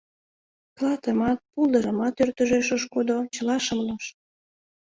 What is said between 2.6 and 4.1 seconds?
ыш кодо— чыла шымлыш.